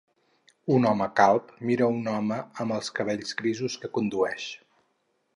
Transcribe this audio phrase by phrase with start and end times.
[0.75, 4.47] Un home calb mira un home amb els cabells grisos que condueix